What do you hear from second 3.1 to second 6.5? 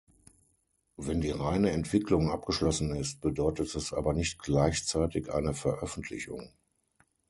bedeutet das aber nicht gleichzeitig eine Veröffentlichung.